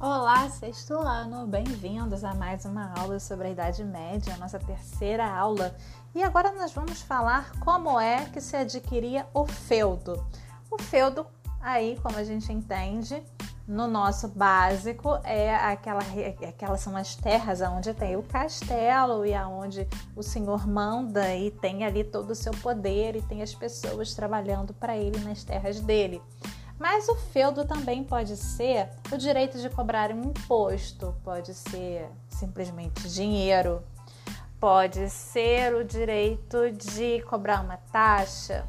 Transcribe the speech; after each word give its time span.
Olá, 0.00 0.48
sexto 0.48 0.94
ano, 0.94 1.44
bem-vindos 1.44 2.22
a 2.22 2.32
mais 2.32 2.64
uma 2.64 2.94
aula 2.96 3.18
sobre 3.18 3.48
a 3.48 3.50
Idade 3.50 3.84
Média, 3.84 4.36
nossa 4.36 4.56
terceira 4.56 5.28
aula. 5.28 5.74
E 6.14 6.22
agora 6.22 6.52
nós 6.52 6.70
vamos 6.70 7.02
falar 7.02 7.50
como 7.58 7.98
é 7.98 8.24
que 8.26 8.40
se 8.40 8.56
adquiria 8.56 9.26
o 9.34 9.44
feudo. 9.44 10.24
O 10.70 10.80
feudo, 10.80 11.26
aí, 11.60 11.98
como 12.00 12.16
a 12.16 12.22
gente 12.22 12.52
entende, 12.52 13.20
no 13.66 13.88
nosso 13.88 14.28
básico, 14.28 15.18
é 15.24 15.54
aquela, 15.56 16.00
aquelas 16.48 16.80
são 16.80 16.96
as 16.96 17.16
terras 17.16 17.60
onde 17.60 17.92
tem 17.92 18.16
o 18.16 18.22
castelo 18.22 19.26
e 19.26 19.34
aonde 19.34 19.86
o 20.14 20.22
senhor 20.22 20.64
manda 20.64 21.34
e 21.34 21.50
tem 21.50 21.84
ali 21.84 22.04
todo 22.04 22.30
o 22.30 22.36
seu 22.36 22.52
poder 22.52 23.16
e 23.16 23.22
tem 23.22 23.42
as 23.42 23.52
pessoas 23.52 24.14
trabalhando 24.14 24.72
para 24.72 24.96
ele 24.96 25.18
nas 25.18 25.42
terras 25.42 25.80
dele. 25.80 26.22
Mas 26.78 27.08
o 27.08 27.14
feudo 27.16 27.64
também 27.64 28.04
pode 28.04 28.36
ser 28.36 28.88
o 29.10 29.16
direito 29.16 29.58
de 29.58 29.68
cobrar 29.68 30.12
um 30.12 30.22
imposto, 30.24 31.14
pode 31.24 31.52
ser 31.52 32.08
simplesmente 32.28 33.08
dinheiro, 33.08 33.82
pode 34.60 35.10
ser 35.10 35.74
o 35.74 35.84
direito 35.84 36.70
de 36.70 37.20
cobrar 37.22 37.62
uma 37.62 37.76
taxa. 37.76 38.64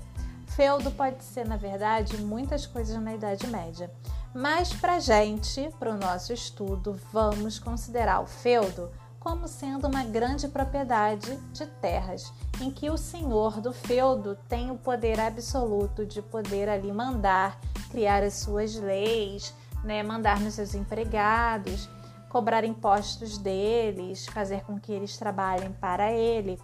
Feudo 0.47 0.91
pode 0.91 1.23
ser, 1.23 1.47
na 1.47 1.55
verdade, 1.55 2.17
muitas 2.17 2.65
coisas 2.65 2.99
na 3.01 3.13
Idade 3.13 3.45
Média. 3.47 3.91
Mas 4.33 4.73
para 4.73 4.99
gente, 4.99 5.69
para 5.79 5.91
o 5.91 5.97
nosso 5.97 6.33
estudo, 6.33 6.99
vamos 7.11 7.59
considerar 7.59 8.21
o 8.21 8.25
feudo 8.25 8.91
como 9.19 9.47
sendo 9.47 9.87
uma 9.87 10.03
grande 10.03 10.47
propriedade 10.47 11.35
de 11.51 11.65
terras, 11.65 12.31
em 12.61 12.71
que 12.71 12.89
o 12.89 12.97
senhor 12.97 13.59
do 13.59 13.73
feudo 13.73 14.37
tem 14.47 14.71
o 14.71 14.77
poder 14.77 15.19
absoluto 15.19 16.05
de 16.05 16.21
poder 16.21 16.69
ali 16.69 16.91
mandar, 16.91 17.59
criar 17.89 18.23
as 18.23 18.35
suas 18.35 18.75
leis, 18.75 19.53
né, 19.83 20.03
mandar 20.03 20.39
nos 20.39 20.55
seus 20.55 20.73
empregados, 20.75 21.89
cobrar 22.29 22.63
impostos 22.63 23.37
deles, 23.37 24.25
fazer 24.27 24.61
com 24.61 24.79
que 24.79 24.91
eles 24.91 25.17
trabalhem 25.17 25.71
para 25.73 26.11
ele, 26.11 26.59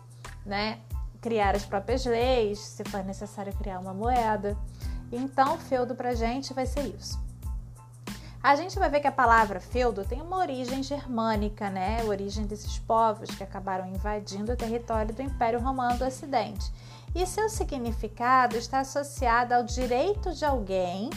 né, 0.45 0.79
criar 1.21 1.55
as 1.55 1.65
próprias 1.65 2.05
leis, 2.05 2.59
se 2.59 2.83
for 2.85 3.03
necessário 3.03 3.53
criar 3.53 3.79
uma 3.79 3.93
moeda. 3.93 4.57
Então, 5.11 5.57
feudo 5.57 5.95
para 5.95 6.13
gente 6.13 6.53
vai 6.53 6.65
ser 6.65 6.83
isso. 6.95 7.19
A 8.43 8.55
gente 8.55 8.77
vai 8.77 8.87
ver 8.91 8.99
que 8.99 9.07
a 9.07 9.11
palavra 9.11 9.59
feudo 9.59 10.05
tem 10.05 10.21
uma 10.21 10.37
origem 10.37 10.83
germânica, 10.83 11.67
né? 11.67 12.01
A 12.01 12.05
origem 12.05 12.45
desses 12.45 12.77
povos 12.77 13.31
que 13.31 13.43
acabaram 13.43 13.87
invadindo 13.87 14.51
o 14.51 14.55
território 14.55 15.15
do 15.15 15.21
Império 15.23 15.59
Romano 15.59 15.97
do 15.97 16.05
Ocidente. 16.05 16.71
E 17.15 17.25
seu 17.25 17.47
significado 17.47 18.57
está 18.57 18.81
associado 18.81 19.53
ao 19.53 19.63
direito 19.63 20.33
de 20.33 20.43
alguém 20.43 21.09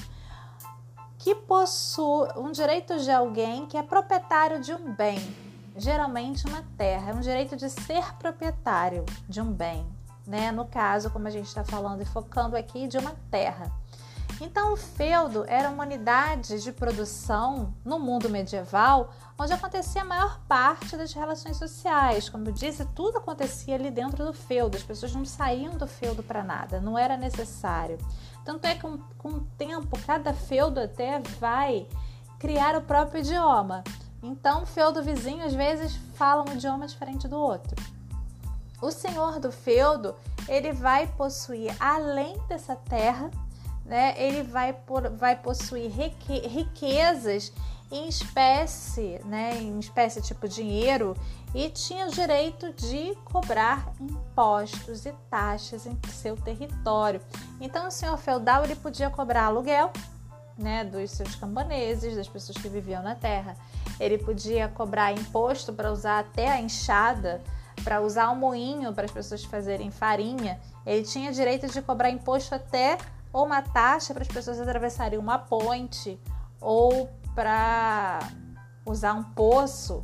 que 1.19 1.35
possui 1.35 2.29
um 2.37 2.53
direito 2.53 3.01
de 3.01 3.11
alguém 3.11 3.67
que 3.67 3.77
é 3.77 3.83
proprietário 3.83 4.61
de 4.61 4.73
um 4.73 4.95
bem, 4.95 5.19
geralmente 5.77 6.47
uma 6.47 6.63
terra, 6.77 7.11
é 7.11 7.15
um 7.15 7.19
direito 7.19 7.57
de 7.57 7.69
ser 7.69 8.15
proprietário 8.15 9.05
de 9.29 9.41
um 9.41 9.53
bem, 9.53 9.85
né? 10.25 10.53
No 10.53 10.67
caso, 10.67 11.11
como 11.11 11.27
a 11.27 11.31
gente 11.31 11.47
está 11.47 11.65
falando 11.65 12.01
e 12.01 12.07
focando 12.07 12.57
aqui, 12.57 12.87
de 12.87 12.97
uma 12.97 13.17
terra. 13.29 13.69
Então, 14.41 14.73
o 14.73 14.77
feudo 14.77 15.45
era 15.49 15.69
uma 15.69 15.85
unidade 15.85 16.63
de 16.63 16.71
produção 16.71 17.75
no 17.85 17.99
mundo 17.99 18.29
medieval 18.29 19.13
onde 19.37 19.53
acontecia 19.53 20.03
a 20.03 20.05
maior 20.05 20.41
parte 20.47 20.97
das 20.97 21.13
relações 21.13 21.57
sociais. 21.57 22.29
Como 22.29 22.49
eu 22.49 22.53
disse, 22.53 22.85
tudo 22.95 23.19
acontecia 23.19 23.75
ali 23.75 23.91
dentro 23.91 24.25
do 24.25 24.33
feudo, 24.33 24.77
as 24.77 24.83
pessoas 24.83 25.13
não 25.13 25.25
saíam 25.25 25.77
do 25.77 25.87
feudo 25.87 26.23
para 26.23 26.45
nada, 26.45 26.81
não 26.81 26.97
era 26.97 27.17
necessário. 27.17 27.99
Tanto 28.45 28.65
é 28.65 28.75
que 28.75 28.81
com, 28.81 28.99
com 29.19 29.29
o 29.29 29.41
tempo, 29.59 29.99
cada 30.07 30.33
feudo 30.33 30.81
até 30.81 31.19
vai 31.41 31.89
criar 32.39 32.77
o 32.77 32.83
próprio 32.83 33.21
idioma. 33.21 33.83
Então, 34.23 34.63
o 34.63 34.67
feudo 34.67 35.03
vizinho 35.03 35.45
às 35.45 35.55
vezes 35.55 35.97
fala 36.15 36.49
um 36.49 36.55
idioma 36.55 36.87
diferente 36.87 37.27
do 37.27 37.37
outro. 37.37 37.77
O 38.81 38.93
senhor 38.93 39.41
do 39.41 39.51
feudo, 39.51 40.15
ele 40.49 40.73
vai 40.73 41.09
possuir, 41.09 41.75
além 41.81 42.39
dessa 42.49 42.77
terra, 42.77 43.31
né, 43.89 44.15
ele 44.17 44.43
vai, 44.43 44.73
por, 44.73 45.09
vai 45.11 45.35
possuir 45.35 45.91
riquezas 45.91 47.53
em 47.91 48.07
espécie, 48.07 49.19
né, 49.25 49.57
em 49.57 49.79
espécie 49.79 50.21
tipo 50.21 50.47
dinheiro, 50.47 51.17
e 51.55 51.71
tinha 51.71 52.07
o 52.07 52.11
direito 52.11 52.71
de 52.75 53.17
cobrar 53.25 53.91
impostos 53.99 55.07
e 55.07 55.13
taxas 55.31 55.87
em 55.87 55.99
seu 56.11 56.37
território. 56.37 57.21
Então, 57.59 57.89
o 57.89 57.91
senhor 57.91 58.19
feudal 58.19 58.63
ele 58.63 58.77
podia 58.77 59.09
cobrar 59.09 59.45
aluguel, 59.45 59.91
né, 60.59 60.85
dos 60.85 61.13
seus 61.13 61.35
camponeses, 61.35 62.15
das 62.15 62.29
pessoas 62.29 62.59
que 62.59 62.69
viviam 62.69 63.03
na 63.03 63.15
terra. 63.15 63.57
Ele 63.99 64.19
podia 64.19 64.69
cobrar 64.69 65.13
imposto 65.13 65.73
para 65.73 65.91
usar 65.91 66.19
até 66.19 66.51
a 66.51 66.61
enxada, 66.61 67.41
para 67.83 68.03
usar 68.03 68.29
o 68.31 68.37
moinho 68.37 68.93
para 68.93 69.07
as 69.07 69.11
pessoas 69.11 69.43
fazerem 69.45 69.91
farinha. 69.91 70.61
Ele 70.85 71.05
tinha 71.05 71.33
direito 71.33 71.69
de 71.69 71.81
cobrar 71.81 72.11
imposto 72.11 72.55
até 72.55 72.99
ou 73.33 73.47
uma 73.47 73.63
taxa 73.63 74.13
para 74.13 74.23
as 74.23 74.29
pessoas 74.29 74.61
atravessarem 74.61 75.19
uma 75.19 75.39
ponte 75.39 76.19
ou 76.61 77.09
para 77.35 78.21
usar 78.85 79.15
um 79.15 79.23
poço. 79.23 80.03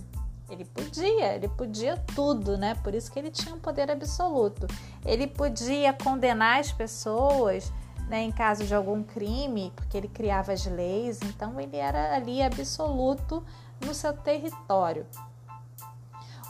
Ele 0.50 0.64
podia, 0.64 1.34
ele 1.34 1.48
podia 1.48 1.96
tudo, 2.14 2.56
né? 2.58 2.74
Por 2.76 2.94
isso 2.94 3.10
que 3.10 3.18
ele 3.18 3.30
tinha 3.30 3.54
um 3.54 3.58
poder 3.58 3.90
absoluto. 3.90 4.66
Ele 5.04 5.26
podia 5.26 5.92
condenar 5.92 6.60
as 6.60 6.70
pessoas, 6.70 7.72
né, 8.08 8.22
em 8.22 8.30
caso 8.30 8.64
de 8.64 8.74
algum 8.74 9.02
crime, 9.02 9.72
porque 9.74 9.96
ele 9.96 10.08
criava 10.08 10.52
as 10.52 10.66
leis, 10.66 11.20
então 11.22 11.58
ele 11.58 11.76
era 11.76 12.14
ali 12.14 12.42
absoluto 12.42 13.42
no 13.84 13.94
seu 13.94 14.12
território. 14.12 15.06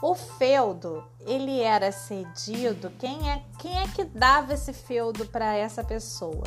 O 0.06 0.14
feudo, 0.14 1.02
ele 1.20 1.62
era 1.62 1.90
cedido, 1.90 2.90
quem 2.98 3.30
é, 3.30 3.42
quem 3.58 3.74
é 3.78 3.88
que 3.88 4.04
dava 4.04 4.52
esse 4.52 4.70
feudo 4.70 5.24
para 5.24 5.54
essa 5.54 5.82
pessoa? 5.82 6.44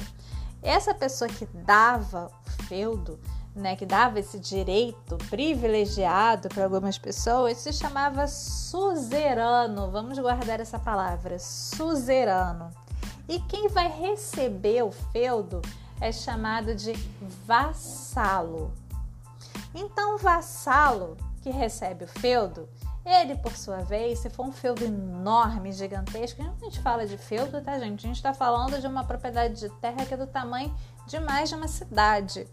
Essa 0.62 0.94
pessoa 0.94 1.28
que 1.28 1.44
dava 1.48 2.32
o 2.46 2.64
feudo, 2.66 3.20
né, 3.56 3.76
que 3.76 3.84
dava 3.84 4.20
esse 4.20 4.38
direito 4.38 5.18
privilegiado 5.28 6.50
para 6.50 6.66
algumas 6.66 7.00
pessoas, 7.00 7.58
se 7.58 7.74
chamava 7.74 8.28
suzerano. 8.28 9.90
Vamos 9.90 10.20
guardar 10.20 10.60
essa 10.60 10.78
palavra, 10.78 11.40
suzerano. 11.40 12.70
E 13.28 13.40
quem 13.40 13.70
vai 13.70 13.88
receber 13.88 14.84
o 14.84 14.92
feudo 14.92 15.64
é 16.00 16.12
chamado 16.12 16.76
de 16.76 16.94
vassalo. 17.48 18.72
Então, 19.74 20.16
vassalo 20.20 21.18
que 21.42 21.50
recebe 21.50 22.06
o 22.06 22.08
feudo, 22.08 22.70
ele, 23.08 23.36
por 23.36 23.56
sua 23.56 23.78
vez, 23.78 24.20
se 24.20 24.30
for 24.30 24.46
um 24.46 24.52
feudo 24.52 24.84
enorme, 24.84 25.72
gigantesco, 25.72 26.42
a 26.42 26.66
gente 26.66 26.80
fala 26.82 27.08
de 27.08 27.18
feudo, 27.18 27.62
tá, 27.62 27.80
gente? 27.80 28.06
A 28.06 28.08
gente 28.08 28.18
está 28.18 28.34
falando 28.34 28.80
de 28.80 28.86
uma 28.86 29.04
propriedade 29.04 29.60
de 29.60 29.70
terra 29.80 30.06
que 30.06 30.14
é 30.14 30.18
do 30.18 30.28
tamanho 30.28 30.74
de 31.08 31.20
mais 31.20 31.50
de 31.50 31.56
uma 31.56 31.68
cidade 31.68 32.46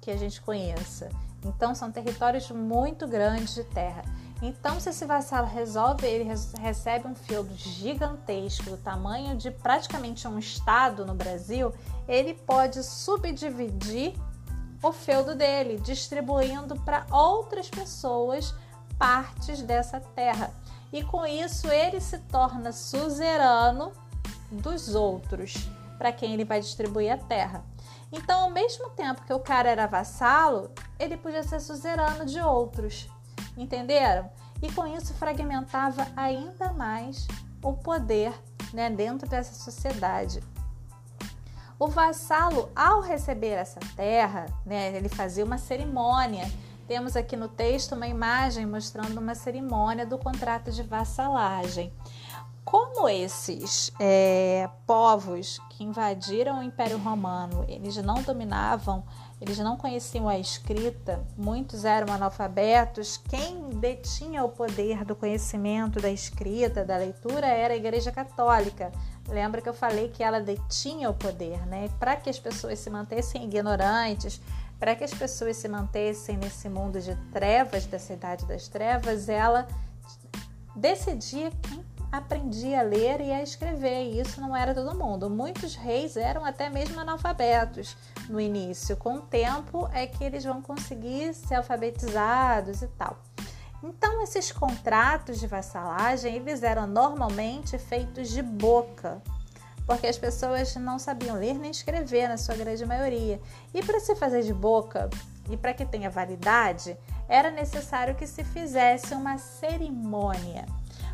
que 0.00 0.10
a 0.10 0.16
gente 0.16 0.40
conheça. 0.40 1.08
Então, 1.44 1.74
são 1.74 1.92
territórios 1.92 2.50
muito 2.50 3.06
grandes 3.06 3.54
de 3.54 3.64
terra. 3.64 4.02
Então, 4.42 4.80
se 4.80 4.90
esse 4.90 5.06
vassalo 5.06 5.46
resolve, 5.46 6.06
ele 6.06 6.28
recebe 6.58 7.06
um 7.06 7.14
feudo 7.14 7.54
gigantesco, 7.54 8.70
do 8.70 8.76
tamanho 8.76 9.36
de 9.36 9.50
praticamente 9.50 10.26
um 10.26 10.38
estado 10.38 11.06
no 11.06 11.14
Brasil, 11.14 11.72
ele 12.08 12.34
pode 12.34 12.82
subdividir 12.82 14.14
o 14.82 14.92
feudo 14.92 15.34
dele, 15.34 15.78
distribuindo 15.78 16.76
para 16.80 17.06
outras 17.10 17.70
pessoas 17.70 18.54
partes 18.98 19.62
dessa 19.62 20.00
terra. 20.00 20.50
E 20.92 21.02
com 21.02 21.26
isso 21.26 21.68
ele 21.68 22.00
se 22.00 22.18
torna 22.18 22.72
suzerano 22.72 23.92
dos 24.50 24.94
outros, 24.94 25.68
para 25.98 26.12
quem 26.12 26.32
ele 26.32 26.44
vai 26.44 26.60
distribuir 26.60 27.12
a 27.12 27.16
terra. 27.16 27.64
Então, 28.12 28.42
ao 28.42 28.50
mesmo 28.50 28.90
tempo 28.90 29.24
que 29.24 29.32
o 29.32 29.40
cara 29.40 29.68
era 29.68 29.86
vassalo, 29.86 30.70
ele 30.98 31.16
podia 31.16 31.42
ser 31.42 31.60
suzerano 31.60 32.24
de 32.24 32.40
outros. 32.40 33.08
Entenderam? 33.56 34.30
E 34.62 34.70
com 34.72 34.86
isso 34.86 35.12
fragmentava 35.14 36.06
ainda 36.16 36.72
mais 36.72 37.26
o 37.62 37.72
poder 37.72 38.32
né, 38.72 38.88
dentro 38.88 39.28
dessa 39.28 39.54
sociedade. 39.54 40.40
O 41.78 41.88
vassalo, 41.88 42.70
ao 42.74 43.00
receber 43.00 43.48
essa 43.48 43.80
terra, 43.96 44.46
né, 44.64 44.94
ele 44.94 45.08
fazia 45.08 45.44
uma 45.44 45.58
cerimônia 45.58 46.50
temos 46.86 47.16
aqui 47.16 47.36
no 47.36 47.48
texto 47.48 47.94
uma 47.94 48.06
imagem 48.06 48.66
mostrando 48.66 49.18
uma 49.18 49.34
cerimônia 49.34 50.06
do 50.06 50.18
contrato 50.18 50.70
de 50.70 50.82
vassalagem. 50.82 51.92
Como 52.64 53.08
esses 53.08 53.92
é, 54.00 54.68
povos 54.86 55.60
que 55.70 55.84
invadiram 55.84 56.60
o 56.60 56.62
Império 56.62 56.96
Romano, 56.96 57.64
eles 57.68 57.96
não 57.98 58.22
dominavam, 58.22 59.04
eles 59.38 59.58
não 59.58 59.76
conheciam 59.76 60.28
a 60.28 60.38
escrita, 60.38 61.22
muitos 61.36 61.84
eram 61.84 62.12
analfabetos, 62.12 63.18
quem 63.18 63.68
detinha 63.68 64.42
o 64.42 64.48
poder 64.48 65.04
do 65.04 65.14
conhecimento 65.14 66.00
da 66.00 66.10
escrita, 66.10 66.84
da 66.84 66.96
leitura, 66.96 67.46
era 67.46 67.74
a 67.74 67.76
Igreja 67.76 68.10
Católica. 68.10 68.90
Lembra 69.28 69.60
que 69.60 69.68
eu 69.68 69.74
falei 69.74 70.08
que 70.08 70.22
ela 70.22 70.40
detinha 70.40 71.10
o 71.10 71.14
poder, 71.14 71.66
né? 71.66 71.90
Para 71.98 72.16
que 72.16 72.30
as 72.30 72.38
pessoas 72.38 72.78
se 72.78 72.88
mantessem 72.88 73.44
ignorantes, 73.44 74.40
para 74.84 74.94
que 74.94 75.02
as 75.02 75.14
pessoas 75.14 75.56
se 75.56 75.66
mantessem 75.66 76.36
nesse 76.36 76.68
mundo 76.68 77.00
de 77.00 77.16
trevas, 77.32 77.86
da 77.86 77.98
cidade 77.98 78.44
das 78.44 78.68
trevas, 78.68 79.30
ela 79.30 79.66
decidia 80.76 81.50
quem 81.62 81.82
aprendia 82.12 82.80
a 82.80 82.82
ler 82.82 83.18
e 83.22 83.32
a 83.32 83.42
escrever, 83.42 84.04
e 84.04 84.20
isso 84.20 84.42
não 84.42 84.54
era 84.54 84.74
todo 84.74 84.94
mundo. 84.94 85.30
Muitos 85.30 85.74
reis 85.74 86.18
eram 86.18 86.44
até 86.44 86.68
mesmo 86.68 87.00
analfabetos 87.00 87.96
no 88.28 88.38
início. 88.38 88.94
Com 88.98 89.14
o 89.14 89.20
tempo 89.22 89.88
é 89.90 90.06
que 90.06 90.22
eles 90.22 90.44
vão 90.44 90.60
conseguir 90.60 91.32
ser 91.32 91.54
alfabetizados 91.54 92.82
e 92.82 92.88
tal. 92.88 93.16
Então, 93.82 94.22
esses 94.22 94.52
contratos 94.52 95.40
de 95.40 95.46
vassalagem, 95.46 96.36
eles 96.36 96.62
eram 96.62 96.86
normalmente 96.86 97.78
feitos 97.78 98.28
de 98.28 98.42
boca, 98.42 99.22
porque 99.86 100.06
as 100.06 100.18
pessoas 100.18 100.74
não 100.76 100.98
sabiam 100.98 101.36
ler 101.36 101.54
nem 101.54 101.70
escrever, 101.70 102.28
na 102.28 102.36
sua 102.36 102.54
grande 102.54 102.84
maioria. 102.86 103.40
E 103.72 103.82
para 103.82 104.00
se 104.00 104.14
fazer 104.14 104.42
de 104.42 104.54
boca 104.54 105.10
e 105.50 105.56
para 105.56 105.74
que 105.74 105.84
tenha 105.84 106.08
validade, 106.08 106.96
era 107.28 107.50
necessário 107.50 108.14
que 108.14 108.26
se 108.26 108.44
fizesse 108.44 109.14
uma 109.14 109.38
cerimônia. 109.38 110.66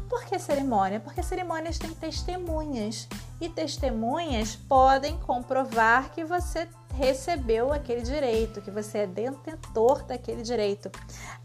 Por 0.08 0.25
que 0.25 0.38
cerimônia? 0.38 0.99
Porque 0.99 1.22
cerimônias 1.22 1.78
têm 1.78 1.90
testemunhas 1.94 3.08
e 3.40 3.49
testemunhas 3.49 4.56
podem 4.56 5.16
comprovar 5.19 6.11
que 6.11 6.25
você 6.25 6.69
recebeu 6.94 7.73
aquele 7.73 8.02
direito, 8.02 8.61
que 8.61 8.70
você 8.70 8.99
é 8.99 9.06
detentor 9.06 10.02
daquele 10.05 10.43
direito. 10.43 10.90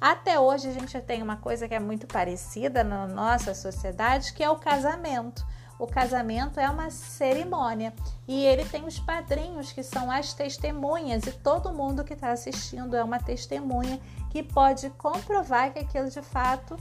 Até 0.01 0.39
hoje 0.39 0.67
a 0.67 0.73
gente 0.73 0.99
tem 1.01 1.21
uma 1.21 1.37
coisa 1.37 1.67
que 1.67 1.75
é 1.75 1.79
muito 1.79 2.07
parecida 2.07 2.83
na 2.83 3.07
nossa 3.07 3.53
sociedade, 3.53 4.33
que 4.33 4.43
é 4.43 4.49
o 4.49 4.55
casamento. 4.55 5.45
O 5.77 5.85
casamento 5.85 6.59
é 6.59 6.69
uma 6.69 6.89
cerimônia 6.89 7.93
e 8.27 8.45
ele 8.45 8.63
tem 8.65 8.85
os 8.85 8.97
padrinhos 8.97 9.73
que 9.73 9.83
são 9.83 10.09
as 10.09 10.33
testemunhas 10.33 11.25
e 11.25 11.31
todo 11.31 11.73
mundo 11.73 12.03
que 12.03 12.13
está 12.13 12.31
assistindo 12.31 12.95
é 12.95 13.03
uma 13.03 13.19
testemunha 13.19 13.99
que 14.29 14.41
pode 14.41 14.89
comprovar 14.91 15.73
que 15.73 15.79
aquilo 15.79 16.09
de 16.09 16.21
fato 16.21 16.77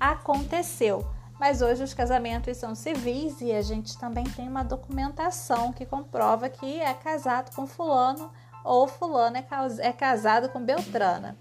aconteceu. 0.00 1.06
Mas 1.38 1.62
hoje 1.62 1.82
os 1.82 1.94
casamentos 1.94 2.56
são 2.56 2.74
civis 2.74 3.40
e 3.40 3.52
a 3.52 3.62
gente 3.62 3.96
também 3.98 4.24
tem 4.24 4.48
uma 4.48 4.64
documentação 4.64 5.72
que 5.72 5.86
comprova 5.86 6.48
que 6.48 6.80
é 6.80 6.94
casado 6.94 7.54
com 7.54 7.66
fulano 7.66 8.32
ou 8.64 8.88
fulano 8.88 9.36
é, 9.36 9.44
é 9.80 9.92
casado 9.92 10.48
com 10.48 10.64
Beltrana. 10.64 11.36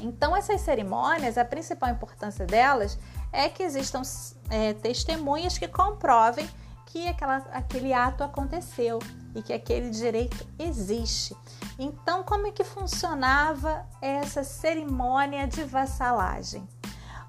Então 0.00 0.36
essas 0.36 0.60
cerimônias, 0.60 1.38
a 1.38 1.44
principal 1.44 1.90
importância 1.90 2.44
delas 2.44 2.98
é 3.32 3.48
que 3.48 3.62
existam 3.62 4.02
é, 4.50 4.72
testemunhas 4.74 5.58
que 5.58 5.68
comprovem 5.68 6.48
que 6.86 7.08
aquela, 7.08 7.36
aquele 7.52 7.92
ato 7.92 8.22
aconteceu 8.22 9.00
e 9.34 9.42
que 9.42 9.52
aquele 9.52 9.90
direito 9.90 10.46
existe. 10.58 11.36
Então, 11.78 12.22
como 12.22 12.46
é 12.46 12.52
que 12.52 12.62
funcionava 12.62 13.84
essa 14.00 14.44
cerimônia 14.44 15.46
de 15.46 15.64
vassalagem? 15.64 16.66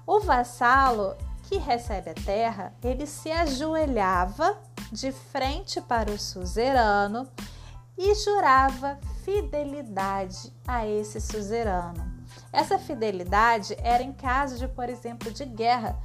O 0.06 0.20
vassalo 0.20 1.16
que 1.42 1.56
recebe 1.56 2.10
a 2.10 2.14
terra, 2.14 2.72
ele 2.82 3.06
se 3.06 3.30
ajoelhava 3.30 4.56
de 4.92 5.10
frente 5.10 5.80
para 5.80 6.10
o 6.10 6.18
suzerano 6.18 7.28
e 7.98 8.14
jurava 8.14 8.98
fidelidade 9.24 10.52
a 10.66 10.86
esse 10.86 11.20
suzerano. 11.20 12.14
Essa 12.52 12.78
fidelidade 12.78 13.76
era 13.80 14.02
em 14.02 14.12
caso 14.12 14.58
de, 14.58 14.68
por 14.68 14.88
exemplo, 14.88 15.30
de 15.30 15.44
guerra, 15.44 15.98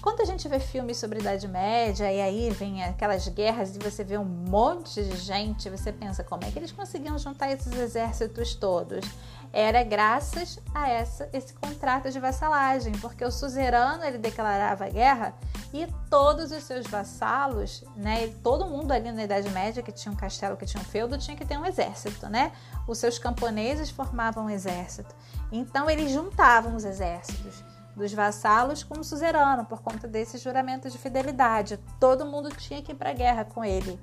quando 0.00 0.20
a 0.20 0.24
gente 0.24 0.48
vê 0.48 0.58
filmes 0.58 0.96
sobre 0.96 1.20
Idade 1.20 1.46
Média 1.48 2.12
e 2.12 2.20
aí 2.20 2.50
vem 2.50 2.82
aquelas 2.84 3.26
guerras 3.28 3.74
e 3.74 3.78
você 3.78 4.04
vê 4.04 4.16
um 4.16 4.24
monte 4.24 5.02
de 5.02 5.16
gente, 5.16 5.68
você 5.68 5.92
pensa 5.92 6.22
como 6.24 6.44
é 6.44 6.50
que 6.50 6.58
eles 6.58 6.72
conseguiam 6.72 7.18
juntar 7.18 7.50
esses 7.50 7.72
exércitos 7.72 8.54
todos? 8.54 9.04
Era 9.52 9.84
graças 9.84 10.58
a 10.74 10.88
essa, 10.88 11.28
esse 11.32 11.54
contrato 11.54 12.10
de 12.10 12.18
vassalagem, 12.18 12.92
porque 12.94 13.24
o 13.24 13.30
suzerano 13.30 14.04
ele 14.04 14.18
declarava 14.18 14.88
guerra 14.88 15.34
e 15.72 15.86
todos 16.10 16.50
os 16.50 16.64
seus 16.64 16.86
vassalos, 16.86 17.84
né, 17.96 18.28
todo 18.42 18.66
mundo 18.66 18.92
ali 18.92 19.12
na 19.12 19.24
Idade 19.24 19.48
Média 19.50 19.82
que 19.82 19.92
tinha 19.92 20.10
um 20.10 20.16
castelo, 20.16 20.56
que 20.56 20.66
tinha 20.66 20.80
um 20.80 20.84
feudo, 20.84 21.18
tinha 21.18 21.36
que 21.36 21.44
ter 21.44 21.56
um 21.56 21.64
exército, 21.64 22.28
né? 22.28 22.52
Os 22.86 22.98
seus 22.98 23.18
camponeses 23.18 23.90
formavam 23.90 24.46
um 24.46 24.50
exército. 24.50 25.14
Então 25.52 25.88
eles 25.88 26.10
juntavam 26.10 26.74
os 26.74 26.84
exércitos 26.84 27.62
dos 27.96 28.12
vassalos 28.12 28.82
com 28.82 29.00
o 29.00 29.04
suzerano, 29.04 29.64
por 29.64 29.80
conta 29.80 30.08
desse 30.08 30.38
juramento 30.38 30.90
de 30.90 30.98
fidelidade. 30.98 31.78
Todo 32.00 32.26
mundo 32.26 32.50
tinha 32.50 32.82
que 32.82 32.92
ir 32.92 32.94
para 32.94 33.10
a 33.10 33.14
guerra 33.14 33.44
com 33.44 33.64
ele. 33.64 33.98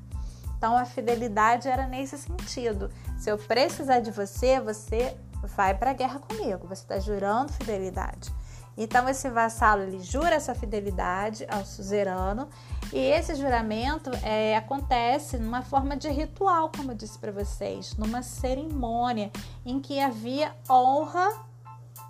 Então 0.58 0.78
a 0.78 0.86
fidelidade 0.86 1.68
era 1.68 1.88
nesse 1.88 2.18
sentido. 2.18 2.92
Se 3.18 3.30
eu 3.30 3.38
precisar 3.38 4.00
de 4.00 4.12
você, 4.12 4.60
você 4.60 5.18
vai 5.58 5.74
para 5.74 5.92
a 5.92 5.94
guerra 5.94 6.20
comigo. 6.20 6.68
Você 6.68 6.84
está 6.84 7.00
jurando 7.00 7.52
fidelidade. 7.52 8.32
Então 8.78 9.08
esse 9.10 9.30
vassalo 9.30 9.84
ele 9.84 10.00
jura 10.00 10.36
essa 10.36 10.56
fidelidade 10.56 11.46
ao 11.50 11.66
suzerano 11.66 12.48
e 12.94 13.00
esse 13.00 13.36
juramento 13.36 14.10
é, 14.24 14.56
acontece 14.56 15.38
numa 15.38 15.62
forma 15.62 15.98
de 15.98 16.10
ritual, 16.10 16.72
como 16.76 16.92
eu 16.92 16.96
disse 16.96 17.20
para 17.20 17.32
vocês, 17.32 17.96
numa 17.98 18.22
cerimônia 18.22 19.32
em 19.66 19.80
que 19.80 20.00
havia 20.00 20.56
honra 20.70 21.51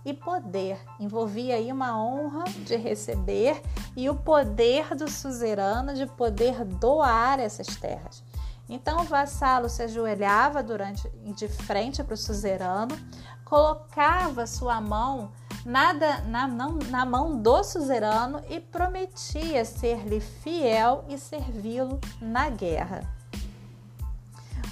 e 0.06 0.13
poder. 0.13 0.80
Envolvia 1.00 1.56
aí 1.56 1.71
uma 1.71 1.98
honra 2.01 2.44
de 2.65 2.75
receber 2.75 3.62
e 3.95 4.09
o 4.09 4.15
poder 4.15 4.95
do 4.95 5.09
suzerano 5.09 5.94
de 5.94 6.06
poder 6.06 6.65
doar 6.65 7.39
essas 7.39 7.68
terras. 7.68 8.24
Então 8.68 9.01
o 9.01 9.03
vassalo 9.03 9.68
se 9.68 9.83
ajoelhava 9.83 10.63
durante 10.63 11.09
de 11.09 11.48
frente 11.48 12.03
para 12.03 12.13
o 12.13 12.18
suzerano, 12.18 12.98
colocava 13.44 14.48
sua 14.48 14.80
mão 14.80 15.31
nada 15.65 16.21
na, 16.21 16.47
na 16.47 17.06
mão 17.06 17.39
do 17.39 17.63
suzerano 17.63 18.42
e 18.50 18.59
prometia 18.59 19.65
ser-lhe 19.65 20.19
fiel 20.19 21.06
e 21.09 21.18
servi-lo 21.18 22.00
na 22.21 22.50
guerra. 22.50 23.01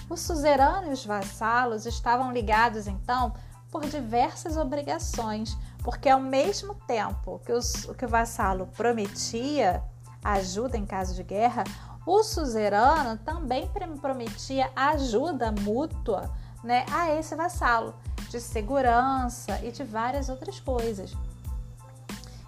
O 0.09 0.17
suzerano 0.17 0.87
e 0.87 0.93
os 0.93 1.05
vassalos 1.05 1.85
estavam 1.85 2.31
ligados 2.31 2.87
então 2.87 3.33
por 3.71 3.85
diversas 3.85 4.57
obrigações, 4.57 5.57
porque 5.83 6.09
ao 6.09 6.19
mesmo 6.19 6.75
tempo 6.87 7.39
que, 7.45 7.51
os, 7.51 7.85
que 7.97 8.05
o 8.05 8.09
vassalo 8.09 8.67
prometia 8.67 9.83
ajuda 10.23 10.77
em 10.77 10.85
caso 10.85 11.13
de 11.15 11.23
guerra, 11.23 11.63
o 12.05 12.23
suzerano 12.23 13.17
também 13.19 13.69
prometia 14.01 14.71
ajuda 14.75 15.51
mútua 15.51 16.33
né, 16.63 16.85
a 16.91 17.13
esse 17.13 17.35
vassalo, 17.35 17.93
de 18.29 18.39
segurança 18.39 19.59
e 19.63 19.71
de 19.71 19.83
várias 19.83 20.29
outras 20.29 20.59
coisas. 20.59 21.15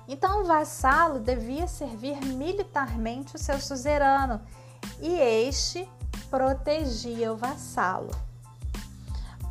Então, 0.07 0.41
o 0.41 0.45
vassalo 0.45 1.19
devia 1.19 1.67
servir 1.67 2.19
militarmente 2.25 3.35
o 3.35 3.39
seu 3.39 3.59
suzerano 3.59 4.41
e 4.99 5.13
este 5.13 5.87
protegia 6.29 7.31
o 7.31 7.37
vassalo. 7.37 8.11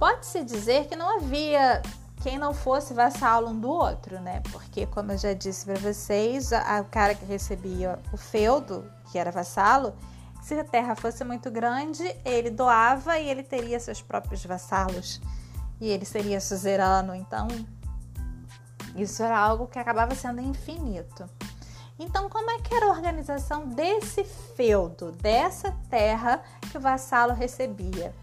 Pode-se 0.01 0.43
dizer 0.43 0.87
que 0.87 0.97
não 0.97 1.19
havia 1.19 1.83
quem 2.23 2.39
não 2.39 2.55
fosse 2.55 2.95
vassalo 2.95 3.51
um 3.51 3.61
do 3.61 3.69
outro, 3.69 4.19
né? 4.19 4.41
Porque, 4.51 4.87
como 4.87 5.13
eu 5.13 5.19
já 5.19 5.35
disse 5.35 5.67
para 5.67 5.79
vocês, 5.79 6.53
o 6.53 6.85
cara 6.91 7.15
que 7.15 7.27
recebia 7.27 7.99
o 8.11 8.17
feudo, 8.17 8.91
que 9.13 9.19
era 9.19 9.31
vassalo, 9.31 9.95
se 10.41 10.55
a 10.55 10.65
terra 10.65 10.97
fosse 10.97 11.23
muito 11.23 11.51
grande, 11.51 12.03
ele 12.25 12.49
doava 12.49 13.19
e 13.19 13.29
ele 13.29 13.43
teria 13.43 13.79
seus 13.79 14.01
próprios 14.01 14.43
vassalos. 14.43 15.21
E 15.79 15.89
ele 15.89 16.07
seria 16.07 16.41
suzerano, 16.41 17.15
então 17.15 17.47
isso 18.97 19.23
era 19.23 19.39
algo 19.39 19.67
que 19.67 19.79
acabava 19.79 20.15
sendo 20.15 20.41
infinito. 20.41 21.29
Então, 21.99 22.31
como 22.31 22.51
é 22.51 22.59
que 22.61 22.75
era 22.75 22.87
a 22.87 22.91
organização 22.91 23.67
desse 23.67 24.25
feudo, 24.25 25.13
dessa 25.13 25.77
terra 25.91 26.43
que 26.71 26.79
o 26.79 26.81
vassalo 26.81 27.35
recebia? 27.35 28.15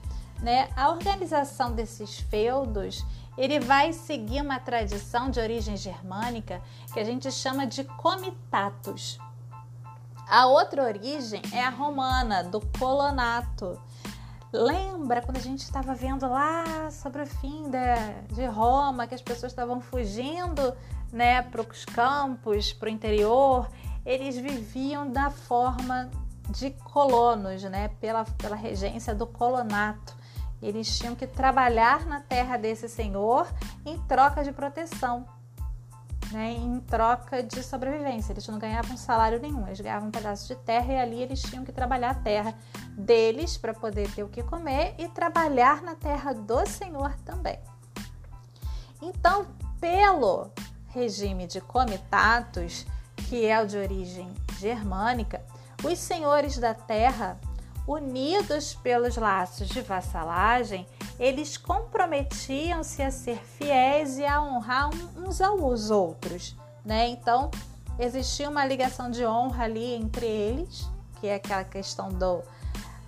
Né, 0.41 0.69
a 0.75 0.89
organização 0.89 1.71
desses 1.71 2.19
feudos 2.19 3.05
ele 3.37 3.59
vai 3.59 3.93
seguir 3.93 4.41
uma 4.41 4.59
tradição 4.59 5.29
de 5.29 5.39
origem 5.39 5.77
germânica 5.77 6.61
que 6.91 6.99
a 6.99 7.03
gente 7.03 7.31
chama 7.31 7.67
de 7.67 7.83
comitatus. 7.83 9.19
A 10.27 10.47
outra 10.47 10.83
origem 10.83 11.41
é 11.53 11.63
a 11.63 11.69
romana, 11.69 12.43
do 12.43 12.59
colonato. 12.79 13.79
Lembra 14.51 15.21
quando 15.21 15.37
a 15.37 15.41
gente 15.41 15.59
estava 15.59 15.93
vendo 15.93 16.27
lá 16.27 16.89
sobre 16.89 17.21
o 17.21 17.27
fim 17.27 17.69
de, 17.69 18.33
de 18.33 18.45
Roma, 18.45 19.05
que 19.05 19.13
as 19.13 19.21
pessoas 19.21 19.51
estavam 19.51 19.79
fugindo 19.79 20.75
né, 21.13 21.43
para 21.43 21.61
os 21.61 21.85
campos, 21.85 22.73
para 22.73 22.87
o 22.87 22.89
interior? 22.89 23.69
Eles 24.03 24.35
viviam 24.35 25.09
da 25.09 25.29
forma 25.29 26.09
de 26.49 26.71
colonos, 26.71 27.63
né, 27.63 27.89
pela, 28.01 28.25
pela 28.25 28.55
regência 28.55 29.13
do 29.13 29.27
colonato. 29.27 30.16
Eles 30.61 30.97
tinham 30.97 31.15
que 31.15 31.27
trabalhar 31.27 32.05
na 32.05 32.19
terra 32.21 32.57
desse 32.57 32.89
senhor 32.89 33.47
em 33.85 33.97
troca 33.99 34.43
de 34.43 34.51
proteção. 34.51 35.25
né, 36.31 36.51
em 36.51 36.79
troca 36.81 37.41
de 37.41 37.63
sobrevivência. 37.63 38.33
Eles 38.33 38.45
não 38.47 38.59
ganhavam 38.59 38.97
salário 38.97 39.39
nenhum, 39.39 39.65
eles 39.65 39.79
ganhavam 39.79 40.09
um 40.09 40.11
pedaço 40.11 40.47
de 40.47 40.55
terra 40.55 40.93
e 40.93 40.99
ali 40.99 41.21
eles 41.21 41.41
tinham 41.41 41.63
que 41.63 41.71
trabalhar 41.71 42.11
a 42.11 42.15
terra 42.15 42.53
deles 42.97 43.57
para 43.57 43.73
poder 43.73 44.11
ter 44.13 44.23
o 44.23 44.27
que 44.27 44.43
comer 44.43 44.93
e 44.97 45.07
trabalhar 45.07 45.81
na 45.81 45.95
terra 45.95 46.33
do 46.33 46.65
Senhor 46.65 47.13
também. 47.23 47.57
Então, 49.01 49.45
pelo 49.79 50.51
regime 50.87 51.47
de 51.47 51.61
comitatus, 51.61 52.85
que 53.29 53.45
é 53.45 53.61
o 53.61 53.67
de 53.67 53.77
origem 53.77 54.33
germânica, 54.59 55.41
os 55.83 55.99
senhores 55.99 56.57
da 56.57 56.73
terra, 56.73 57.39
unidos 57.87 58.75
pelos 58.75 59.15
laços 59.15 59.69
de 59.69 59.81
vassalagem, 59.81 60.85
eles 61.17 61.57
comprometiam-se 61.57 63.01
a 63.01 63.09
ser 63.09 63.37
fiéis 63.37 64.17
e 64.17 64.25
a 64.25 64.41
honrar 64.41 64.89
uns 65.15 65.39
aos 65.41 65.89
outros, 65.89 66.55
né? 66.83 67.07
Então, 67.07 67.49
existia 67.97 68.49
uma 68.49 68.65
ligação 68.65 69.09
de 69.09 69.25
honra 69.25 69.63
ali 69.63 69.93
entre 69.93 70.25
eles, 70.25 70.87
que 71.19 71.27
é 71.27 71.35
aquela 71.35 71.63
questão 71.63 72.09
do 72.09 72.43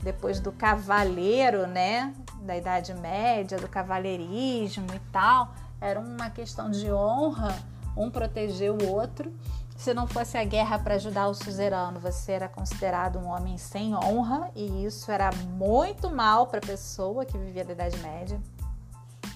depois 0.01 0.39
do 0.39 0.51
cavaleiro, 0.53 1.67
né, 1.67 2.13
da 2.41 2.55
Idade 2.55 2.93
Média, 2.93 3.57
do 3.57 3.67
cavalheirismo 3.67 4.87
e 4.95 4.99
tal, 5.11 5.53
era 5.81 5.99
uma 5.99 6.29
questão 6.29 6.71
de 6.71 6.89
honra, 6.91 7.57
um 7.97 8.09
proteger 8.09 8.71
o 8.71 8.87
outro. 8.89 9.31
Se 9.79 9.93
não 9.93 10.05
fosse 10.05 10.37
a 10.37 10.43
guerra 10.43 10.77
para 10.77 10.95
ajudar 10.95 11.29
o 11.29 11.33
suzerano, 11.33 12.01
você 12.01 12.33
era 12.33 12.49
considerado 12.49 13.17
um 13.17 13.29
homem 13.29 13.57
sem 13.57 13.95
honra, 13.95 14.51
e 14.53 14.83
isso 14.83 15.09
era 15.09 15.31
muito 15.31 16.09
mal 16.09 16.47
para 16.47 16.59
a 16.59 16.61
pessoa 16.61 17.23
que 17.23 17.37
vivia 17.37 17.63
da 17.63 17.71
Idade 17.71 17.97
Média. 17.99 18.41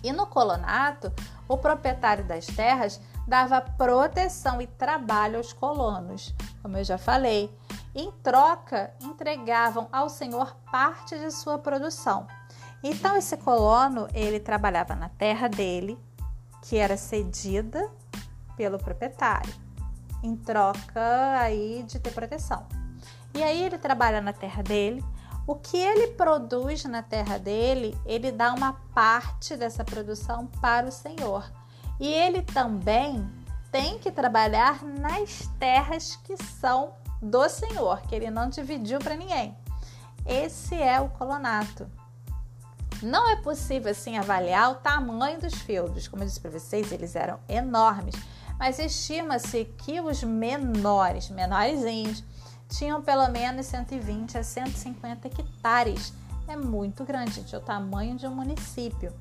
E 0.03 0.12
no 0.12 0.27
colonato, 0.27 1.13
o 1.47 1.57
proprietário 1.57 2.25
das 2.25 2.45
terras 2.45 3.00
dava 3.25 3.62
proteção 3.62 4.62
e 4.62 4.67
trabalho 4.67 5.38
aos 5.38 5.53
colonos, 5.53 6.35
como 6.62 6.77
eu 6.77 6.83
já 6.83 6.97
falei. 6.97 7.50
Em 7.95 8.12
troca, 8.21 8.93
entregavam 9.00 9.88
ao 9.93 10.09
senhor 10.09 10.57
parte 10.69 11.17
de 11.17 11.31
sua 11.31 11.57
produção. 11.57 12.27
Então 12.83 13.15
esse 13.15 13.38
colono, 13.38 14.09
ele 14.13 14.41
trabalhava 14.41 14.93
na 14.93 15.07
terra 15.07 15.47
dele, 15.47 15.97
que 16.63 16.75
era 16.75 16.97
cedida 16.97 17.89
pelo 18.57 18.77
proprietário, 18.77 19.62
em 20.23 20.35
troca 20.35 21.37
aí 21.39 21.83
de 21.83 21.99
ter 21.99 22.11
proteção. 22.11 22.65
E 23.35 23.43
aí 23.43 23.63
ele 23.63 23.77
trabalha 23.77 24.21
na 24.21 24.33
terra 24.33 24.63
dele. 24.63 25.03
O 25.45 25.55
que 25.55 25.77
ele 25.77 26.07
produz 26.07 26.85
na 26.85 27.03
terra 27.03 27.37
dele, 27.37 27.97
ele 28.05 28.31
dá 28.31 28.53
uma 28.53 28.73
parte 28.93 29.57
dessa 29.57 29.83
produção 29.83 30.47
para 30.61 30.87
o 30.87 30.91
Senhor. 30.91 31.51
E 31.99 32.07
ele 32.07 32.41
também 32.41 33.29
tem 33.71 33.99
que 33.99 34.11
trabalhar 34.11 34.83
nas 34.83 35.49
terras 35.59 36.15
que 36.23 36.37
são 36.37 36.93
do 37.21 37.49
Senhor, 37.49 38.01
que 38.03 38.15
ele 38.15 38.29
não 38.29 38.47
dividiu 38.49 38.99
para 38.99 39.15
ninguém. 39.15 39.57
Esse 40.25 40.75
é 40.75 41.01
o 41.01 41.09
colonato. 41.09 41.89
Não 43.01 43.29
é 43.29 43.35
possível 43.35 43.91
assim 43.91 44.17
avaliar 44.17 44.71
o 44.71 44.75
tamanho 44.75 45.39
dos 45.39 45.55
feudos. 45.55 46.07
Como 46.07 46.23
eu 46.23 46.27
disse 46.27 46.39
para 46.39 46.51
vocês, 46.51 46.91
eles 46.91 47.15
eram 47.15 47.37
enormes, 47.49 48.15
mas 48.57 48.79
estima-se 48.79 49.65
que 49.77 50.00
os 50.00 50.24
menores, 50.24 51.29
menorzinhos, 51.29 52.24
tinham 52.69 53.01
pelo 53.01 53.27
menos 53.29 53.65
120 53.67 54.38
a 54.38 54.43
150 54.43 55.27
hectares. 55.27 56.13
É 56.48 56.55
muito 56.55 57.03
grande, 57.03 57.36
gente, 57.36 57.55
o 57.55 57.60
tamanho 57.60 58.15
de 58.15 58.27
um 58.27 58.36
município. 58.36 59.13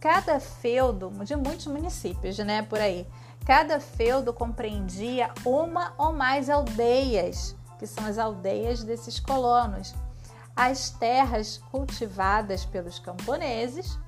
Cada 0.00 0.40
feudo, 0.40 1.10
de 1.24 1.36
muitos 1.36 1.66
municípios, 1.66 2.38
né, 2.38 2.62
por 2.62 2.80
aí, 2.80 3.06
cada 3.44 3.80
feudo 3.80 4.32
compreendia 4.32 5.30
uma 5.44 5.92
ou 5.98 6.12
mais 6.12 6.48
aldeias, 6.48 7.54
que 7.78 7.86
são 7.86 8.04
as 8.06 8.18
aldeias 8.18 8.82
desses 8.82 9.18
colonos 9.18 9.94
as 10.60 10.90
terras 10.90 11.56
cultivadas 11.70 12.66
pelos 12.66 12.98
camponeses, 12.98 13.98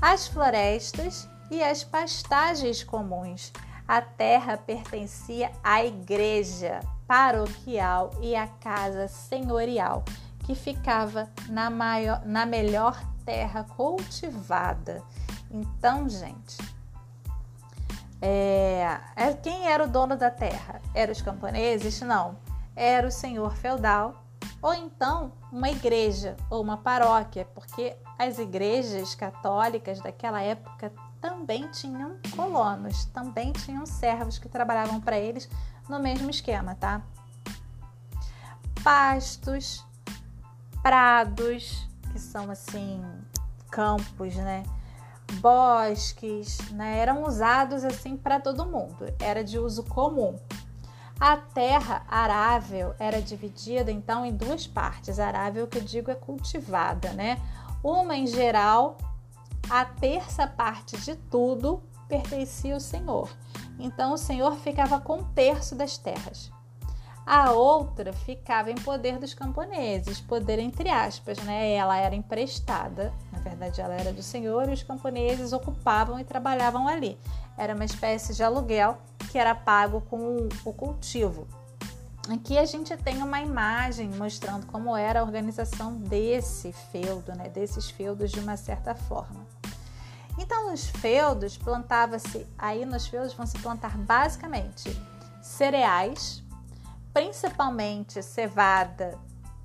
as 0.00 0.26
florestas 0.28 1.28
e 1.50 1.60
as 1.60 1.82
pastagens 1.82 2.84
comuns. 2.84 3.52
A 3.86 4.00
terra 4.00 4.56
pertencia 4.56 5.52
à 5.62 5.84
igreja 5.84 6.80
paroquial 7.06 8.10
e 8.20 8.34
à 8.34 8.46
casa 8.46 9.08
senhorial, 9.08 10.04
que 10.40 10.54
ficava 10.54 11.28
na, 11.48 11.68
maior, 11.68 12.24
na 12.24 12.46
melhor 12.46 12.98
terra 13.24 13.64
cultivada. 13.64 15.02
Então, 15.50 16.08
gente, 16.08 16.56
é, 18.22 19.00
é, 19.16 19.32
quem 19.34 19.68
era 19.68 19.84
o 19.84 19.88
dono 19.88 20.16
da 20.16 20.30
terra? 20.30 20.80
Eram 20.94 21.12
os 21.12 21.20
camponeses? 21.20 22.00
Não. 22.00 22.36
Era 22.74 23.06
o 23.06 23.12
senhor 23.12 23.54
feudal 23.54 24.24
ou 24.62 24.72
então 24.72 25.30
uma 25.52 25.68
igreja 25.68 26.36
ou 26.48 26.62
uma 26.62 26.78
paróquia, 26.78 27.46
porque 27.54 27.94
as 28.18 28.38
igrejas 28.38 29.14
católicas 29.14 30.00
daquela 30.00 30.40
época 30.40 30.90
também 31.24 31.66
tinham 31.68 32.18
colonos, 32.36 33.06
também 33.06 33.50
tinham 33.50 33.86
servos 33.86 34.36
que 34.36 34.46
trabalhavam 34.46 35.00
para 35.00 35.16
eles 35.18 35.48
no 35.88 35.98
mesmo 35.98 36.28
esquema, 36.28 36.74
tá? 36.74 37.00
Pastos, 38.82 39.82
prados, 40.82 41.88
que 42.12 42.18
são 42.18 42.50
assim 42.50 43.02
campos, 43.70 44.36
né? 44.36 44.64
Bosques, 45.40 46.58
né? 46.72 46.98
Eram 46.98 47.24
usados 47.24 47.84
assim 47.84 48.18
para 48.18 48.38
todo 48.38 48.66
mundo, 48.66 49.06
era 49.18 49.42
de 49.42 49.58
uso 49.58 49.82
comum. 49.84 50.38
A 51.18 51.38
terra 51.38 52.04
arável 52.06 52.94
era 52.98 53.22
dividida 53.22 53.90
então 53.90 54.26
em 54.26 54.36
duas 54.36 54.66
partes. 54.66 55.18
Arável 55.18 55.66
que 55.66 55.78
eu 55.78 55.82
digo 55.82 56.10
é 56.10 56.14
cultivada, 56.14 57.14
né? 57.14 57.40
Uma 57.82 58.14
em 58.14 58.26
geral, 58.26 58.98
a 59.70 59.84
terça 59.84 60.46
parte 60.46 60.96
de 60.98 61.16
tudo 61.16 61.82
pertencia 62.08 62.74
ao 62.74 62.80
Senhor. 62.80 63.28
Então 63.78 64.12
o 64.12 64.18
Senhor 64.18 64.54
ficava 64.56 65.00
com 65.00 65.18
um 65.18 65.24
terço 65.24 65.74
das 65.74 65.96
terras. 65.96 66.52
A 67.26 67.52
outra 67.52 68.12
ficava 68.12 68.70
em 68.70 68.74
poder 68.74 69.18
dos 69.18 69.32
camponeses, 69.32 70.20
poder 70.20 70.58
entre 70.58 70.90
aspas, 70.90 71.38
né? 71.38 71.72
Ela 71.72 71.96
era 71.96 72.14
emprestada, 72.14 73.14
na 73.32 73.38
verdade 73.38 73.80
ela 73.80 73.94
era 73.94 74.12
do 74.12 74.22
Senhor 74.22 74.68
e 74.68 74.72
os 74.74 74.82
camponeses 74.82 75.54
ocupavam 75.54 76.20
e 76.20 76.24
trabalhavam 76.24 76.86
ali. 76.86 77.18
Era 77.56 77.74
uma 77.74 77.84
espécie 77.84 78.34
de 78.34 78.42
aluguel 78.42 78.98
que 79.30 79.38
era 79.38 79.54
pago 79.54 80.02
com 80.02 80.48
o 80.66 80.72
cultivo. 80.74 81.48
Aqui 82.28 82.58
a 82.58 82.64
gente 82.64 82.94
tem 82.98 83.22
uma 83.22 83.40
imagem 83.40 84.08
mostrando 84.08 84.66
como 84.66 84.96
era 84.96 85.20
a 85.20 85.22
organização 85.22 85.94
desse 85.96 86.72
feudo, 86.90 87.34
né? 87.34 87.48
desses 87.48 87.90
feudos 87.90 88.30
de 88.30 88.40
uma 88.40 88.56
certa 88.56 88.94
forma. 88.94 89.53
Então, 90.38 90.70
nos 90.70 90.86
feudos, 90.86 91.56
plantava-se, 91.56 92.46
aí 92.58 92.84
nos 92.84 93.06
feudos 93.06 93.34
vão 93.34 93.46
se 93.46 93.58
plantar 93.58 93.96
basicamente 93.96 94.90
cereais, 95.40 96.42
principalmente 97.12 98.22
cevada, 98.22 99.16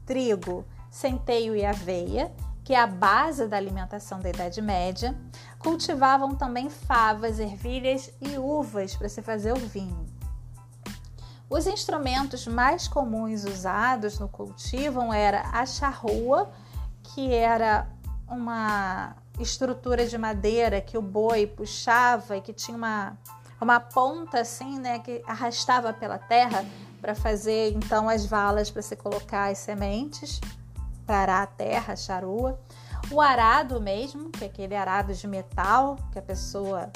trigo, 0.06 0.66
centeio 0.92 1.56
e 1.56 1.66
aveia, 1.66 2.32
que 2.64 2.74
é 2.74 2.80
a 2.80 2.86
base 2.86 3.48
da 3.48 3.58
alimentação 3.58 4.20
da 4.20 4.30
Idade 4.30 4.62
Média. 4.62 5.18
Cultivavam 5.58 6.36
também 6.36 6.70
favas, 6.70 7.40
ervilhas 7.40 8.12
e 8.22 8.38
uvas 8.38 8.96
para 8.96 9.10
se 9.10 9.22
fazer 9.24 9.54
o 9.54 9.60
vinho. 9.60 10.06
Os 11.50 11.66
instrumentos 11.66 12.46
mais 12.46 12.88
comuns 12.88 13.44
usados 13.44 14.20
no 14.20 14.30
cultivo 14.30 15.12
era 15.12 15.50
a 15.52 15.66
charrua, 15.66 16.52
que 17.02 17.34
era 17.34 17.90
uma 18.28 19.16
estrutura 19.40 20.06
de 20.06 20.18
madeira 20.18 20.82
que 20.82 20.98
o 20.98 21.02
boi 21.02 21.48
puxava 21.48 22.38
e 22.38 22.42
que 22.42 22.54
tinha 22.54 22.76
uma, 22.76 23.18
uma 23.60 23.80
ponta 23.80 24.42
assim, 24.42 24.80
né, 24.80 25.00
que 25.00 25.22
arrastava 25.26 25.94
pela 25.94 26.18
terra 26.18 26.66
para 27.02 27.16
fazer 27.16 27.72
então 27.74 28.10
as 28.10 28.26
valas 28.26 28.70
para 28.70 28.82
se 28.82 28.96
colocar 28.96 29.52
as 29.52 29.60
sementes 29.60 30.40
para 31.06 31.18
arar 31.18 31.44
a 31.44 31.48
terra, 31.48 31.94
a 31.94 31.96
charua. 31.96 32.60
O 33.10 33.20
arado 33.20 33.82
mesmo, 33.82 34.30
que 34.30 34.44
é 34.44 34.48
aquele 34.48 34.76
arado 34.76 35.14
de 35.14 35.28
metal 35.28 35.98
que 36.12 36.20
a 36.20 36.22
pessoa 36.22 36.92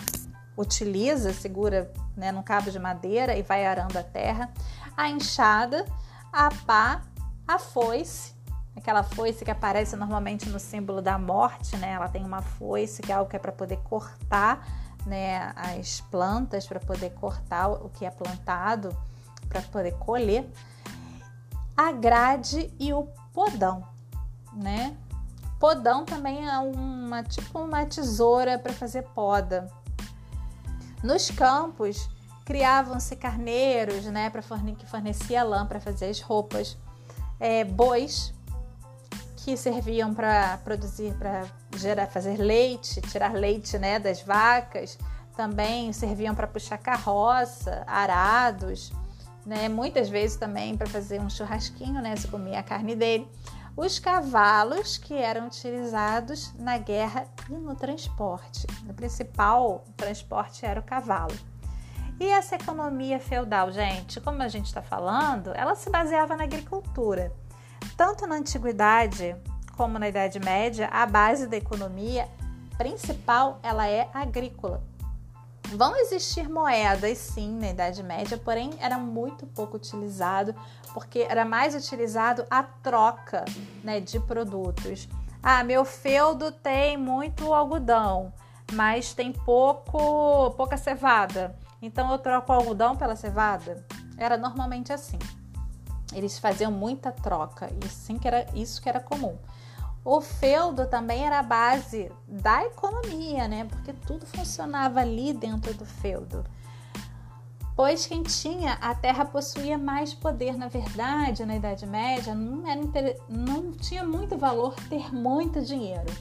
utiliza, 0.56 1.34
segura 1.34 1.92
né, 2.16 2.32
num 2.32 2.44
cabo 2.44 2.70
de 2.70 2.78
madeira 2.78 3.36
e 3.36 3.42
vai 3.42 3.66
arando 3.66 3.98
a 3.98 4.04
terra. 4.04 4.52
A 4.96 5.10
enxada, 5.10 5.86
a 6.32 6.50
pá, 6.68 7.02
a 7.48 7.58
foice, 7.58 8.33
aquela 8.76 9.04
foice 9.04 9.44
que 9.46 9.52
aparece 9.52 9.96
normalmente 9.96 10.50
no 10.50 10.60
símbolo 10.60 11.02
da 11.02 11.18
morte, 11.18 11.78
né? 11.78 11.92
Ela 11.92 12.08
tem 12.08 12.26
uma 12.26 12.42
foice 12.42 13.02
que 13.02 13.12
é 13.12 13.16
algo 13.16 13.30
que 13.30 13.36
é 13.36 13.40
para 13.40 13.52
poder 13.52 13.78
cortar, 13.78 14.68
né, 15.06 15.54
as 15.56 16.02
plantas, 16.02 16.66
para 16.66 16.80
poder 16.80 17.12
cortar 17.12 17.70
o 17.70 17.90
que 17.90 18.06
é 18.06 18.10
plantado, 18.10 18.96
para 19.50 19.62
poder 19.62 19.94
colher. 19.94 20.50
A 21.76 21.92
grade 21.92 22.74
e 22.80 22.94
o 22.94 23.08
podão 23.34 23.94
né? 24.56 24.96
Podão 25.60 26.04
também 26.04 26.48
é 26.48 26.58
uma 26.60 27.24
tipo 27.24 27.60
uma 27.60 27.86
tesoura 27.86 28.60
para 28.60 28.74
fazer 28.74 29.04
poda. 29.16 29.68
Nos 31.02 31.30
campos 31.32 32.10
criavam-se 32.46 33.16
carneiros, 33.16 34.06
né, 34.06 34.30
para 34.30 34.42
forne 34.42 34.76
que 34.76 34.86
fornecia 34.86 35.44
lã 35.44 35.66
para 35.66 35.80
fazer 35.80 36.08
as 36.08 36.20
roupas, 36.20 36.78
é, 37.40 37.64
bois 37.64 38.34
que 39.44 39.58
serviam 39.58 40.14
para 40.14 40.58
produzir, 40.64 41.14
para 41.16 41.46
gerar, 41.76 42.08
fazer 42.08 42.38
leite, 42.38 43.02
tirar 43.02 43.34
leite, 43.34 43.78
né, 43.78 44.00
das 44.00 44.22
vacas, 44.22 44.98
também 45.36 45.92
serviam 45.92 46.34
para 46.34 46.48
puxar 46.48 46.78
carroça, 46.78 47.84
arados, 47.86 48.94
né, 49.46 49.68
muitas 49.68 50.10
vezes 50.10 50.38
também 50.38 50.78
para 50.78 50.88
fazer 50.88 51.20
um 51.20 51.30
churrasquinho, 51.30 52.02
né, 52.02 52.16
se 52.16 52.28
comia 52.30 52.60
a 52.60 52.64
carne 52.64 52.96
dele. 52.96 53.28
Os 53.76 54.00
cavalos 54.00 54.98
que 54.98 55.14
eram 55.14 55.48
utilizados 55.48 56.54
na 56.58 56.78
guerra 56.78 57.26
e 57.50 57.54
no 57.54 57.76
transporte. 57.76 58.66
O 58.88 58.94
principal 58.94 59.84
transporte 59.98 60.66
era 60.66 60.80
o 60.80 60.84
cavalo. 60.84 61.36
E 62.20 62.28
essa 62.28 62.56
economia 62.56 63.20
feudal, 63.20 63.72
gente, 63.72 64.22
como 64.22 64.42
a 64.42 64.48
gente 64.48 64.68
está 64.68 64.82
falando, 64.82 65.52
ela 65.56 65.76
se 65.76 65.90
baseava 65.90 66.38
na 66.38 66.44
agricultura. 66.44 67.34
Tanto 67.96 68.26
na 68.28 68.36
antiguidade 68.36 69.36
como 69.76 69.98
na 70.00 70.08
Idade 70.08 70.40
Média, 70.40 70.88
a 70.92 71.06
base 71.06 71.48
da 71.48 71.58
economia 71.58 72.28
principal 72.78 73.60
ela 73.64 73.88
é 73.88 74.10
agrícola. 74.14 74.84
Vão 75.76 75.96
existir 75.96 76.48
moedas, 76.48 77.18
sim, 77.18 77.58
na 77.58 77.72
Idade 77.72 78.04
Média, 78.04 78.38
porém 78.38 78.72
era 78.80 78.98
muito 78.98 79.48
pouco 79.48 79.78
utilizado, 79.78 80.54
porque 80.94 81.26
era 81.28 81.44
mais 81.44 81.74
utilizado 81.74 82.46
a 82.50 82.62
troca 82.62 83.44
né, 83.84 84.00
de 84.00 84.20
produtos. 84.20 85.10
Ah, 85.42 85.64
meu 85.64 85.84
feudo 85.84 86.52
tem 86.52 86.96
muito 86.96 87.52
algodão, 87.54 88.32
mas 88.74 89.14
tem 89.14 89.32
pouco, 89.32 90.52
pouca 90.52 90.78
cevada. 90.78 91.58
Então 91.82 92.12
eu 92.12 92.20
troco 92.20 92.52
o 92.52 92.56
algodão 92.56 92.96
pela 92.96 93.16
cevada. 93.16 93.84
Era 94.16 94.38
normalmente 94.38 94.94
assim. 94.94 95.18
Eles 96.14 96.38
faziam 96.40 96.72
muita 96.72 97.12
troca, 97.12 97.70
e 97.84 97.88
sim 97.90 98.18
que 98.18 98.28
era 98.28 98.46
isso 98.54 98.82
que 98.82 98.90
era 98.90 99.00
comum. 99.00 99.38
O 100.06 100.20
feudo 100.20 100.86
também 100.86 101.26
era 101.26 101.40
a 101.40 101.44
base 101.44 102.12
da 102.28 102.66
economia, 102.66 103.48
né? 103.48 103.66
Porque 103.66 103.94
tudo 103.94 104.26
funcionava 104.26 105.00
ali 105.00 105.34
dentro 105.34 105.74
do 105.74 105.86
feudo. 105.86 106.44
Pois 107.76 108.06
quem 108.06 108.22
tinha 108.22 108.74
a 108.74 108.94
terra 108.94 109.26
possuía 109.26 109.78
mais 109.78 110.14
poder, 110.14 110.58
na 110.58 110.68
verdade, 110.68 111.46
na 111.46 111.56
Idade 111.56 111.86
Média, 111.88 112.36
não, 112.36 112.68
era, 112.70 112.82
não 113.28 113.72
tinha 113.72 114.04
muito 114.04 114.38
valor 114.38 114.76
ter 114.90 115.14
muito 115.14 115.62
dinheiro 115.62 116.14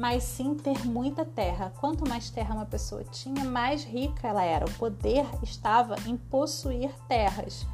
mas 0.00 0.22
sim 0.22 0.54
ter 0.54 0.86
muita 0.86 1.26
terra. 1.26 1.74
Quanto 1.78 2.08
mais 2.08 2.30
terra 2.30 2.54
uma 2.54 2.64
pessoa 2.64 3.04
tinha, 3.04 3.44
mais 3.44 3.84
rica 3.84 4.28
ela 4.28 4.42
era. 4.42 4.64
O 4.64 4.72
poder 4.72 5.26
estava 5.42 5.94
em 6.06 6.16
possuir 6.16 6.90
terras. 7.06 7.66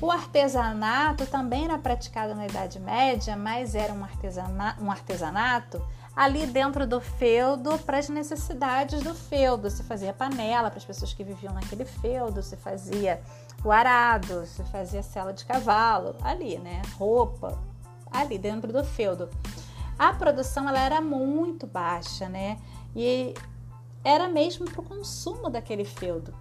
O 0.00 0.10
artesanato 0.10 1.26
também 1.26 1.64
era 1.64 1.76
praticado 1.78 2.34
na 2.34 2.46
Idade 2.46 2.80
Média, 2.80 3.36
mas 3.36 3.74
era 3.74 3.92
um, 3.92 4.02
artesana, 4.02 4.76
um 4.80 4.90
artesanato 4.90 5.80
ali 6.16 6.46
dentro 6.46 6.86
do 6.86 7.00
feudo 7.00 7.78
para 7.78 7.98
as 7.98 8.08
necessidades 8.08 9.02
do 9.02 9.14
feudo. 9.14 9.70
Se 9.70 9.82
fazia 9.82 10.12
panela 10.12 10.70
para 10.70 10.78
as 10.78 10.84
pessoas 10.84 11.12
que 11.12 11.22
viviam 11.22 11.52
naquele 11.52 11.84
feudo, 11.84 12.42
se 12.42 12.56
fazia 12.56 13.20
o 13.62 13.70
arado, 13.70 14.46
se 14.46 14.62
fazia 14.64 15.02
cela 15.02 15.32
de 15.32 15.44
cavalo, 15.44 16.16
ali, 16.22 16.58
né? 16.58 16.80
Roupa, 16.96 17.58
ali 18.10 18.38
dentro 18.38 18.72
do 18.72 18.82
feudo 18.82 19.28
a 20.00 20.14
produção 20.14 20.66
ela 20.66 20.80
era 20.80 20.98
muito 20.98 21.66
baixa, 21.66 22.26
né? 22.26 22.56
E 22.96 23.34
era 24.02 24.30
mesmo 24.30 24.64
para 24.64 24.80
o 24.80 24.82
consumo 24.82 25.50
daquele 25.50 25.84
feudo. 25.84 26.34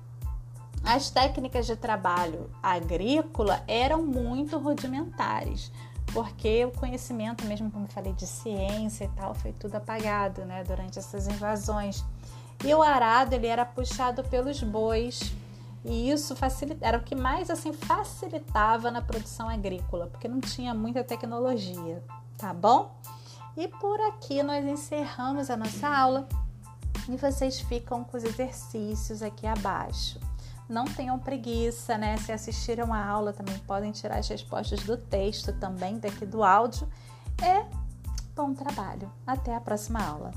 As 0.83 1.09
técnicas 1.09 1.65
de 1.65 1.75
trabalho 1.75 2.49
agrícola 2.63 3.63
eram 3.67 4.03
muito 4.03 4.57
rudimentares, 4.57 5.71
porque 6.13 6.65
o 6.65 6.71
conhecimento, 6.71 7.45
mesmo 7.45 7.69
como 7.69 7.85
eu 7.85 7.89
falei, 7.89 8.13
de 8.13 8.25
ciência 8.25 9.05
e 9.05 9.09
tal, 9.09 9.35
foi 9.35 9.51
tudo 9.53 9.75
apagado, 9.75 10.45
né, 10.45 10.63
durante 10.63 10.97
essas 10.97 11.27
invasões. 11.27 12.03
E 12.63 12.73
o 12.73 12.81
arado 12.81 13.33
ele 13.33 13.47
era 13.47 13.65
puxado 13.65 14.23
pelos 14.23 14.61
bois 14.63 15.33
e 15.83 16.11
isso 16.11 16.35
era 16.81 16.97
o 16.97 17.03
que 17.03 17.15
mais 17.15 17.49
assim 17.49 17.71
facilitava 17.71 18.91
na 18.91 19.01
produção 19.01 19.47
agrícola, 19.47 20.07
porque 20.07 20.27
não 20.27 20.41
tinha 20.41 20.73
muita 20.73 21.03
tecnologia, 21.03 22.03
tá 22.37 22.53
bom? 22.53 22.93
E 23.55 23.67
por 23.67 23.99
aqui 24.01 24.43
nós 24.43 24.65
encerramos 24.65 25.49
a 25.49 25.55
nossa 25.55 25.87
aula 25.87 26.27
e 27.07 27.15
vocês 27.15 27.59
ficam 27.61 28.03
com 28.03 28.17
os 28.17 28.23
exercícios 28.23 29.21
aqui 29.21 29.47
abaixo. 29.47 30.19
Não 30.69 30.85
tenham 30.85 31.17
preguiça, 31.17 31.97
né? 31.97 32.15
Se 32.17 32.31
assistiram 32.31 32.93
a 32.93 33.03
aula, 33.03 33.33
também 33.33 33.57
podem 33.59 33.91
tirar 33.91 34.19
as 34.19 34.27
respostas 34.27 34.83
do 34.83 34.95
texto 34.95 35.51
também 35.53 35.97
daqui 35.97 36.27
do 36.27 36.43
áudio. 36.43 36.87
E 37.41 37.65
bom 38.35 38.53
trabalho. 38.53 39.11
Até 39.25 39.55
a 39.55 39.59
próxima 39.59 39.99
aula. 39.99 40.31